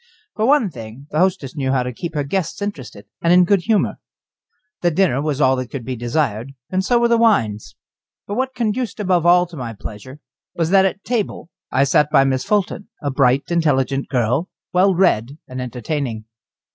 For 0.35 0.47
one 0.47 0.71
thing, 0.71 1.05
the 1.11 1.19
hostess 1.19 1.55
knew 1.55 1.71
how 1.71 1.83
to 1.83 1.93
keep 1.93 2.15
her 2.15 2.23
guests 2.23 2.59
interested 2.59 3.05
and 3.21 3.31
in 3.31 3.43
good 3.43 3.61
humour. 3.65 3.99
The 4.81 4.89
dinner 4.89 5.21
was 5.21 5.39
all 5.39 5.55
that 5.57 5.69
could 5.69 5.85
be 5.85 5.95
desired, 5.95 6.53
and 6.71 6.83
so 6.83 6.97
were 6.97 7.07
the 7.07 7.19
wines. 7.19 7.75
But 8.25 8.33
what 8.33 8.55
conduced 8.55 8.99
above 8.99 9.27
all 9.27 9.45
to 9.45 9.55
my 9.55 9.73
pleasure 9.73 10.19
was 10.55 10.71
that 10.71 10.85
at 10.85 11.03
table 11.03 11.51
I 11.71 11.83
sat 11.83 12.09
by 12.09 12.23
Miss 12.23 12.43
Fulton, 12.43 12.89
a 12.99 13.11
bright, 13.11 13.51
intelligent 13.51 14.07
girl, 14.09 14.49
well 14.73 14.95
read 14.95 15.37
and 15.47 15.61
entertaining. 15.61 16.25